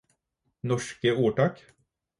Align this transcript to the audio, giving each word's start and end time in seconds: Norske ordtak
Norske 0.71 1.13
ordtak 1.29 1.61